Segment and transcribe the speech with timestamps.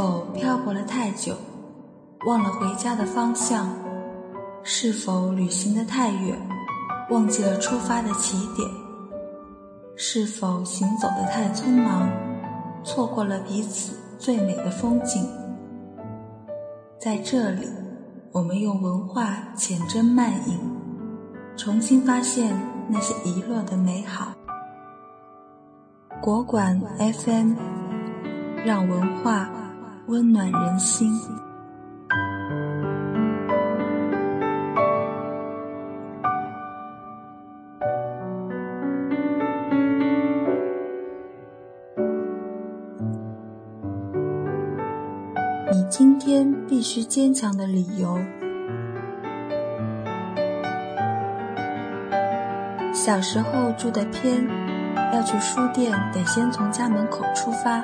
[0.00, 1.34] 是否漂泊了太久，
[2.24, 3.68] 忘了回家的方向？
[4.62, 6.38] 是否旅行的太远，
[7.10, 8.66] 忘记了出发的起点？
[9.96, 12.08] 是否行走的太匆忙，
[12.82, 15.28] 错过了彼此最美的风景？
[16.98, 17.68] 在这里，
[18.32, 20.58] 我们用文化浅斟慢饮，
[21.58, 22.58] 重新发现
[22.88, 24.32] 那些遗落的美好。
[26.22, 27.52] 国馆 FM，
[28.64, 29.50] 让文化
[30.10, 31.08] 温暖人心。
[45.70, 48.18] 你今天必须坚强的理由。
[52.92, 54.44] 小时候住的偏，
[55.14, 57.80] 要去书店得先从家门口出发，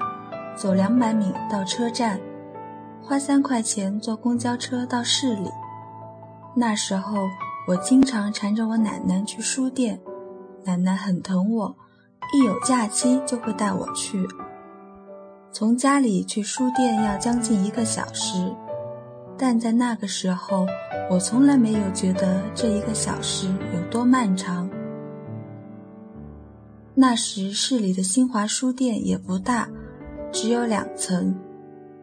[0.57, 2.19] 走两百米到车站，
[3.03, 5.51] 花三块钱坐公交车到市里。
[6.55, 7.19] 那时候
[7.69, 10.01] 我经常缠着我奶奶去书店，
[10.65, 11.77] 奶奶很疼我，
[12.35, 14.27] 一有假期就会带我去。
[15.53, 18.51] 从家里去书店要将近一个小时，
[19.37, 20.67] 但在那个时候，
[21.11, 24.69] 我从来没有觉得这一个小时有多漫长。
[26.95, 29.69] 那时市里的新华书店也不大，
[30.33, 31.35] 只有两层，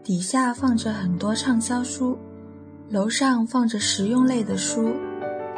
[0.04, 2.18] 底下放着很多畅销书，
[2.90, 4.94] 楼上放着实用类的书，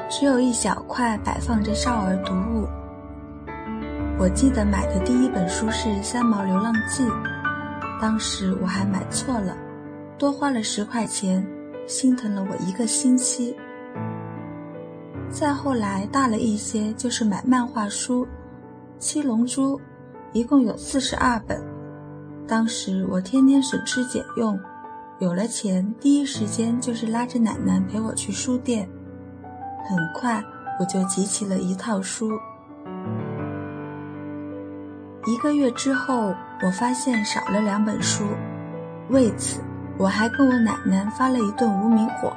[0.09, 2.67] 只有一小块摆放着少儿读物。
[4.17, 7.03] 我记得买的第一本书是《三毛流浪记》。
[8.01, 9.55] 当时我还买错了，
[10.17, 11.45] 多花了十块钱，
[11.87, 13.55] 心疼了我一个星期。
[15.29, 18.25] 再后来大了一些，就是买漫画书，
[18.99, 19.77] 《七龙珠》，
[20.33, 21.74] 一共有四十二本。
[22.47, 24.59] 当时我天天省吃俭用，
[25.19, 28.87] 有了钱，第一时间就是拉着奶奶陪我去书店。
[29.87, 30.43] 很快
[30.79, 32.31] 我就集齐了一套书。
[35.25, 36.33] 一个月之后。
[36.63, 38.23] 我发现少了两本书，
[39.09, 39.59] 为此
[39.97, 42.31] 我还跟我奶奶发了一顿无名火。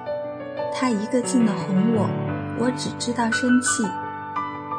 [0.75, 2.10] 她一个劲的哄我，
[2.58, 3.84] 我只知道生气。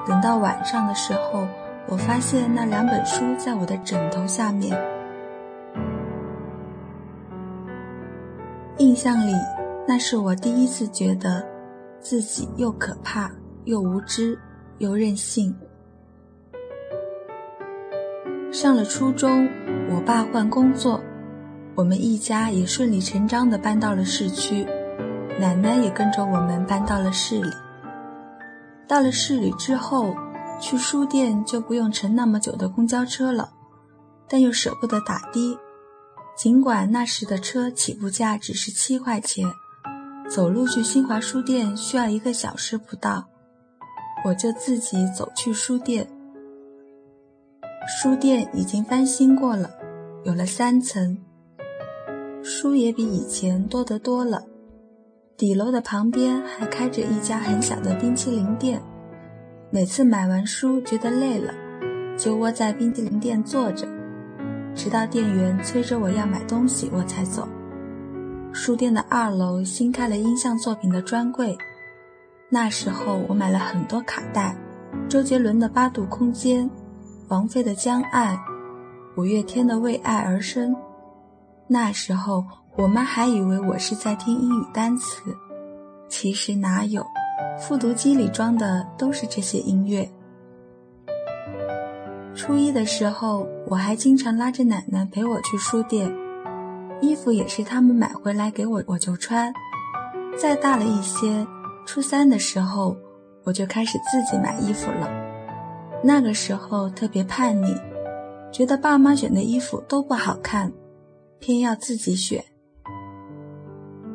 [0.05, 1.47] 等到晚上的时候，
[1.87, 4.77] 我发现那两本书在我的枕头下面。
[8.99, 9.31] 象里，
[9.87, 11.41] 那是我第一次觉得
[12.01, 13.31] 自己又可怕
[13.63, 14.37] 又无知
[14.79, 15.55] 又任性。
[18.51, 19.47] 上了初中，
[19.89, 20.99] 我爸换工作，
[21.75, 24.65] 我们一家也顺理成章地搬到了市区，
[25.39, 27.49] 奶奶也跟着我们搬到了市里。
[28.85, 30.13] 到了市里之后，
[30.59, 33.49] 去书店就不用乘那么久的公交车了，
[34.27, 35.57] 但又舍不得打的。
[36.39, 39.45] 尽管那时的车起步价只是七块钱，
[40.29, 43.27] 走路去新华书店需要一个小时不到，
[44.23, 46.07] 我就自己走去书店。
[48.01, 49.69] 书店已经翻新过了，
[50.23, 51.17] 有了三层，
[52.41, 54.41] 书也比以前多得多了。
[55.35, 58.81] 底楼的旁边还开着一家很小的冰淇淋店。
[59.71, 61.53] 每次买完书觉得累了，
[62.17, 63.85] 就窝在冰淇淋店坐着，
[64.75, 67.47] 直到店员催着我要买东西，我才走。
[68.51, 71.57] 书店的二楼新开了音像作品的专柜，
[72.49, 74.55] 那时候我买了很多卡带，
[75.07, 76.65] 周杰伦的《八度空间》。
[77.27, 78.35] 王菲的《将爱》，
[79.15, 80.71] 五月天的《为爱而生》，
[81.67, 82.43] 那时候
[82.75, 85.21] 我妈还以为我是在听英语单词，
[86.07, 87.05] 其实哪有，
[87.59, 90.09] 复读机里装的都是这些音乐。
[92.39, 96.09] 初一的时候，我还经常拉着奶奶陪我去书店，
[97.01, 99.53] 衣服也是他们买回来给我，我就穿。
[100.37, 101.45] 再大了一些，
[101.85, 102.95] 初三的时候，
[103.43, 105.09] 我就开始自己买衣服了。
[106.01, 107.75] 那个时候特别叛逆，
[108.53, 110.71] 觉得爸妈选的衣服都不好看，
[111.39, 112.41] 偏要自己选。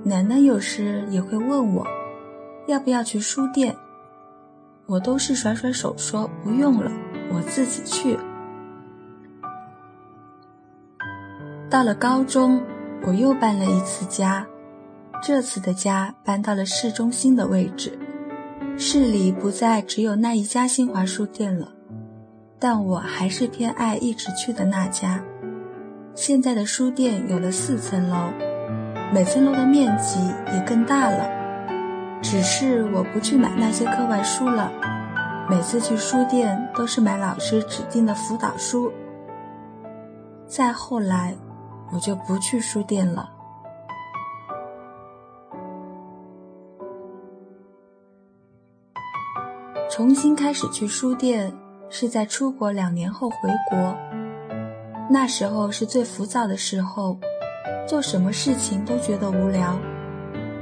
[0.02, 1.86] 奶奶有时也会问我，
[2.68, 3.76] 要不要去书店，
[4.86, 6.90] 我都是甩甩手说不用了，
[7.32, 8.18] 我自己去。
[11.70, 12.62] 到了高中，
[13.02, 14.46] 我又搬了一次家，
[15.22, 17.98] 这次的家搬到了市中心的位置，
[18.76, 21.68] 市里不再只有那一家新华书店了。
[22.60, 25.22] 但我还是偏爱一直去的那家。
[26.14, 28.30] 现在的书店有了四层楼，
[29.12, 30.18] 每层楼的面积
[30.54, 31.28] 也更大了。
[32.22, 34.72] 只是我不去买那些课外书了，
[35.48, 38.90] 每次去书店都是买老师指定的辅导书。
[40.46, 41.36] 再后来，
[41.92, 43.30] 我就不去书店了。
[49.90, 51.52] 重新开始去书店，
[51.90, 53.36] 是在出国两年后回
[53.68, 53.94] 国。
[55.10, 57.18] 那时候是最浮躁的时候，
[57.86, 59.78] 做什么事情都觉得无聊。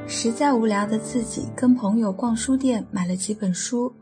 [0.09, 3.95] 实在无聊的自己，跟朋友逛书店，买了几本书。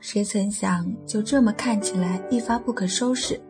[0.00, 3.40] 谁曾想，就这么看起来一发不可收拾。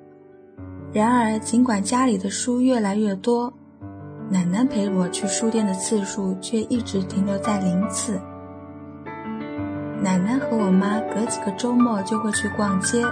[0.93, 3.53] 然而，尽管家里的书越来越多，
[4.31, 8.19] 奶奶陪我去书店的次数却一直停留在零次。
[10.03, 13.05] 奶奶和我妈隔几个周末就会去逛街，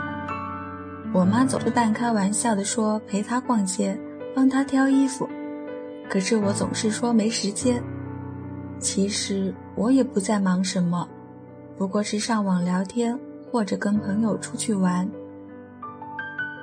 [1.12, 3.98] 我妈总是半开玩笑地说陪她逛街，
[4.34, 5.28] 帮她挑衣服，
[6.08, 7.82] 可是我总是说没时间。
[8.78, 11.06] 其实我也不在忙什么，
[11.76, 13.18] 不过是上网聊天
[13.50, 15.08] 或者跟朋友出去玩。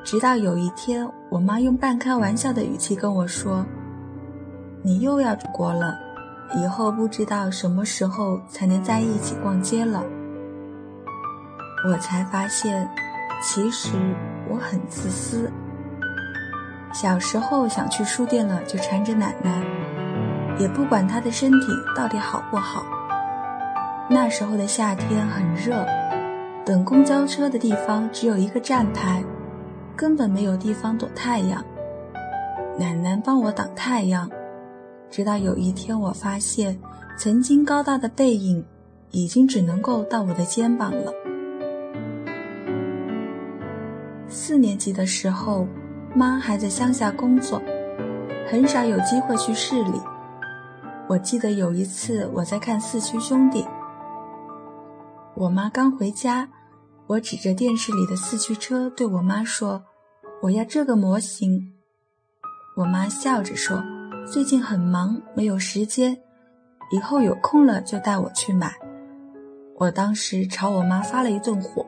[0.03, 3.65] 直到有一天，我妈用半开玩笑的语气跟我说
[4.83, 5.97] ：“你又要出国了。”
[6.55, 10.03] 以后不知道什么时候才能在一起逛街了。
[11.87, 12.87] 我才发现，
[13.41, 13.93] 其实
[14.47, 15.51] 我很自私。
[16.93, 19.63] 小时候想去书店了，就缠着奶奶，
[20.59, 22.83] 也不管她的身体到底好不好。
[24.07, 25.83] 那时候的夏天很热，
[26.65, 29.21] 等公交车的地方只有一个站牌，
[29.97, 31.63] 根本没有地方躲太阳。
[32.79, 34.29] 奶奶帮我挡太阳。
[35.09, 36.79] 直到有一天，我发现
[37.17, 38.63] 曾经高大的背影，
[39.11, 41.13] 已经只能够到我的肩膀了。
[44.29, 45.67] 四年级的时候，
[46.15, 47.61] 妈还在乡下工作，
[48.49, 50.01] 很少有机会去市里。
[51.07, 53.61] 我记得有一次，我在看《四驱兄弟》，
[55.35, 56.47] 我妈刚回家，
[57.07, 59.83] 我指着电视里的四驱车对我妈说
[60.43, 61.73] ：“我要这个模型。”
[62.77, 63.83] 我妈笑着说。
[64.25, 66.17] 最近很忙，没有时间，
[66.91, 68.73] 以后有空了就带我去买。
[69.75, 71.85] 我当时朝我妈发了一顿火，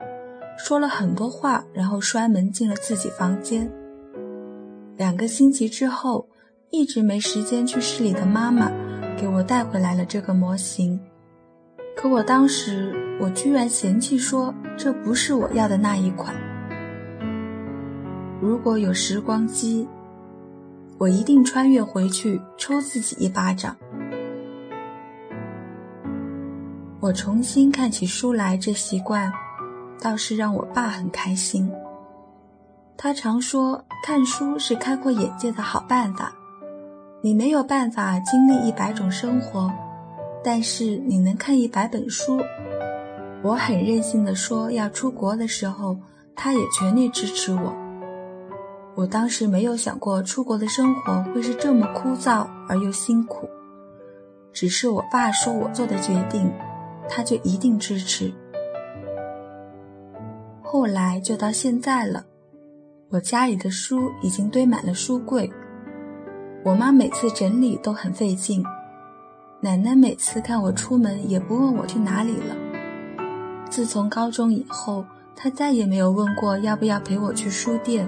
[0.58, 3.72] 说了很多话，然后摔门进了自己房间。
[4.98, 6.28] 两个星期之后，
[6.72, 8.70] 一直没时间去市里的妈妈
[9.16, 11.00] 给我带回来了这个模型。
[11.96, 16.36] 可我当时，我居然嫌弃说这不是我要的那一款。
[18.42, 19.88] 如果有时光机。
[20.98, 23.76] 我一定穿越回去，抽自己一巴掌。
[27.02, 29.30] 我重新看起书来，这习惯
[30.00, 31.70] 倒是让我爸很开心。
[32.96, 36.34] 他常说，看书是开阔眼界的好办法。
[37.22, 39.70] 你没有办法经历一百种生活，
[40.42, 42.40] 但是你能看一百本书。
[43.46, 45.96] 我很任性的说要出国的时候，
[46.36, 47.76] 他也全力支持我。
[48.96, 53.48] 我当时没有想过出国的生活会是这么枯燥而又辛苦，
[54.52, 56.52] 只是我爸说我做的决定，
[57.08, 58.34] 他就一定支持。
[60.64, 62.26] 后来就到现在了，
[63.10, 65.48] 我家里的书已经堆满了书柜，
[66.64, 68.66] 我妈每次整理都很费劲，
[69.62, 72.65] 奶奶每次看我出门也不问我去哪里了。
[73.76, 75.04] 自从高中以后，
[75.36, 78.08] 他再也没有问过要不要陪我去书店。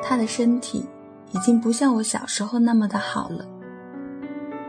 [0.00, 0.88] 他的身体
[1.32, 3.44] 已经不像我小时候那么的好了，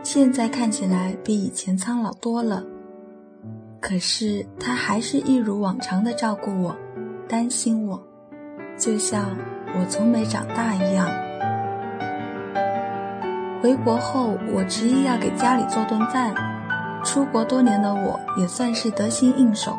[0.02, 2.64] 现在看起来比以前苍老多了。
[3.80, 6.76] 可是他还是一如往常的照顾我，
[7.28, 8.02] 担心我，
[8.76, 9.24] 就像
[9.78, 11.08] 我从没长大一样。
[13.62, 16.34] 回国后，我执意要给家里做顿饭。
[17.04, 19.76] 出国多年的我也算是得心应手，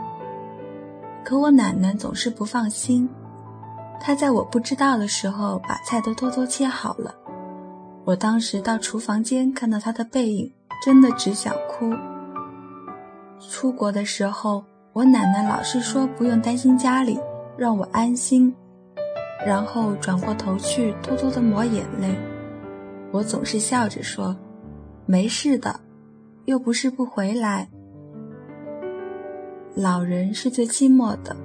[1.34, 3.10] 可我奶奶总是不放心。
[4.00, 7.12] 她在我不知道的时候，把菜都偷偷切好了。
[8.06, 10.54] 我当时到厨房间看到她的背影，
[10.86, 11.92] 真的只想哭。
[13.50, 14.64] 出国的时候，
[14.94, 17.20] 我奶奶老是说不用担心家里，
[17.58, 18.54] 让我安心，
[19.44, 22.16] 然后转过头去偷偷的抹眼泪。
[23.12, 24.38] 我总是笑着说
[25.08, 25.80] ：“没事的，
[26.46, 27.68] 又不是不回来。”
[29.76, 31.36] 老人是最寂寞的，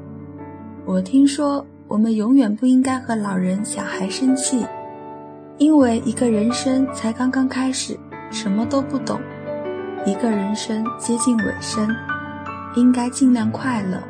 [0.84, 1.64] 我听说。
[1.86, 4.62] 我们永远不应该和老人、小孩生气，
[5.56, 7.98] 因为一个人生才刚刚开始，
[8.30, 9.16] 什么都不懂；
[10.04, 11.88] 一个人生接近尾声，
[12.76, 14.02] 应该尽量快乐。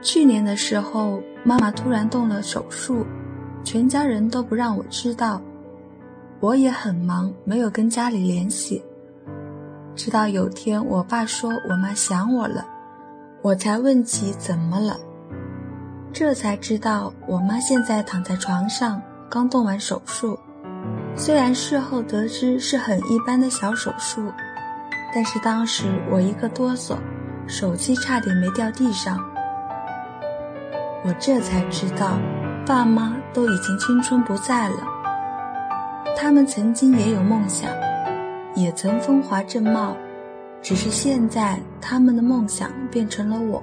[0.00, 3.04] 去年的时候，妈妈突然动了手术，
[3.64, 5.42] 全家人都不让我知道，
[6.38, 8.80] 我也很忙，没有跟家里联系。
[9.94, 12.64] 直到有天，我爸说我妈想我了。
[13.42, 14.96] 我才问起怎么了，
[16.12, 20.38] 这才知道我妈现在躺在床上，刚动完手术，
[21.16, 24.32] 虽然事后得知是很一般的小手术，
[25.14, 26.96] 但是当时我一个哆嗦，
[27.46, 29.18] 手机差点没掉地上。
[31.04, 32.18] 我这才知道，
[32.64, 34.86] 爸妈都已经青春不在了。
[36.16, 37.68] 他们曾经也有梦想，
[38.54, 39.96] 也曾风华正茂，
[40.60, 43.62] 只是现在他们的梦想变成了我。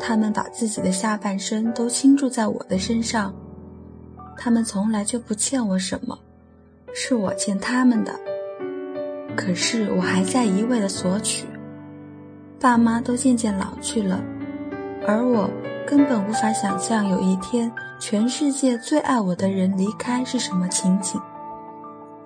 [0.00, 3.32] 他们把自己的下半生都倾注在我的身上，
[4.36, 6.18] 他们从来就不欠我什么，
[6.92, 8.12] 是我欠他们的。
[9.36, 11.46] 可是我还在一味的索取，
[12.58, 14.20] 爸妈都渐渐老去了，
[15.06, 15.48] 而我
[15.86, 17.70] 根本无法想象有一天
[18.00, 21.20] 全世界最爱我的人离开是什么情景。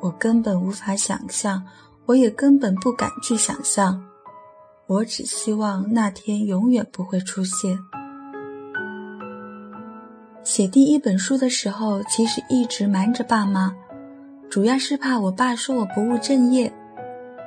[0.00, 1.62] 我根本无法想象，
[2.06, 4.02] 我也根本不敢去想象。
[4.86, 7.78] 我只希望那天永远不会出现。
[10.44, 13.74] 写第一本书的时候，其实一直瞒着爸妈，
[14.48, 16.72] 主要是怕我爸说我不务正业。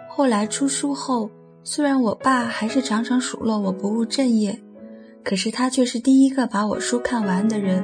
[0.09, 1.31] 后来出书后，
[1.63, 4.61] 虽然我爸还是常常数落我不务正业，
[5.23, 7.81] 可是他却是第一个把我书看完的人。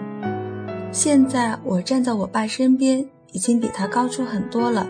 [0.92, 4.88] 现在我站在我爸身边，已经比他高出很多了。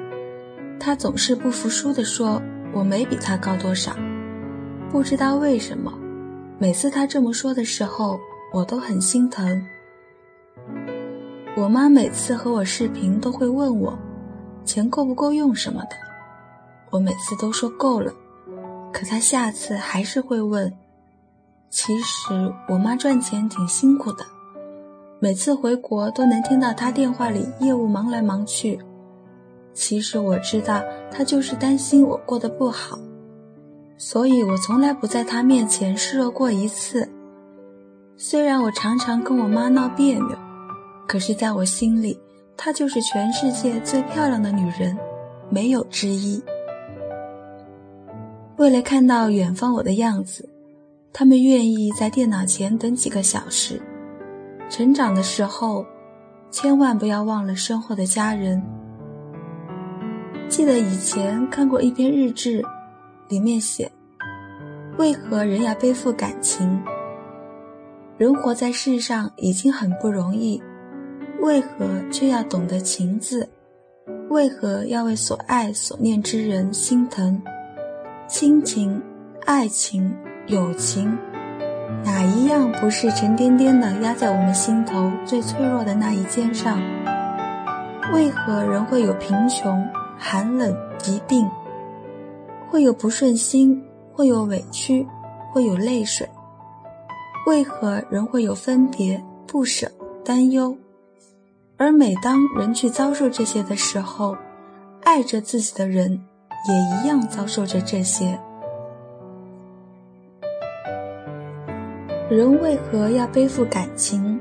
[0.80, 2.40] 他总是不服输地说
[2.72, 3.92] ：“我没比他高多少。”
[4.92, 5.92] 不知道为什么，
[6.60, 8.20] 每次他这么说的时候，
[8.54, 9.66] 我都很心疼。
[11.58, 13.98] 我妈每次和我视频都会问我，
[14.64, 15.96] 钱够不够用什么的，
[16.92, 18.14] 我每次都说够了，
[18.94, 20.72] 可她下次还是会问。
[21.72, 24.24] 其实我妈赚钱挺辛苦的，
[25.26, 28.80] 每次回国都能听到他电话里业务忙来忙去。
[29.74, 33.00] 其实我知道，他就是担心我过得不好。
[33.98, 37.10] 所以我从来不在他面前示弱过一次。
[38.16, 40.38] 虽然我常常跟我妈闹别扭，
[41.08, 42.20] 可是在我心里，
[42.56, 44.96] 她就是全世界最漂亮的女人，
[45.50, 46.40] 没有之一。
[48.58, 50.48] 为了看到远方我的样子，
[51.12, 53.82] 他们愿意在电脑前等几个小时。
[54.70, 55.86] 成长的时候，
[56.50, 58.62] 千万不要忘了身后的家人。
[60.48, 62.64] 记得以前看过一篇日志。
[63.28, 63.92] 里面写
[65.00, 66.80] ：“为何人要背负感情？
[68.20, 70.62] 人活在世上已经很不容易，
[71.42, 73.50] 为何却要懂得情字？
[74.30, 77.42] 为何要为所爱所念之人心疼？
[78.28, 79.02] 亲情、
[79.44, 81.18] 爱情、友情，
[82.04, 86.80] 哪一样不是沉甸甸的压在我们心头最脆弱的那一肩上？
[88.14, 89.88] 为何人会有贫穷、
[90.18, 91.50] 寒冷、疾病？”
[92.70, 95.08] 会有不顺心，会有委屈，
[95.54, 96.28] 会有泪水。
[97.48, 99.90] 为何人会有分别、不舍、
[100.26, 100.76] 担忧？
[101.78, 104.36] 而每当人去遭受这些的时候，
[105.04, 106.20] 爱着自己的人
[106.68, 108.38] 也一样遭受着这些。
[112.28, 114.40] 人为何要背负感情？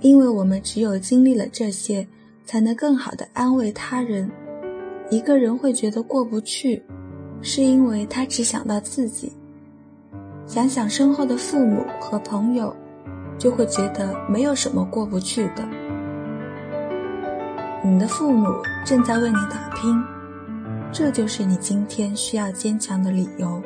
[0.00, 2.06] 因为我们只有经历了这些，
[2.44, 4.30] 才能更好的安慰他人。
[5.08, 6.82] 一个人会觉得过不去。
[7.40, 9.32] 是因为他只想到自己，
[10.46, 12.76] 想想身后的父母和朋友，
[13.38, 15.66] 就会觉得没有什么过不去的。
[17.82, 18.46] 你的父母
[18.84, 19.98] 正在为你打拼，
[20.92, 23.62] 这就是你今天需要坚强的理由。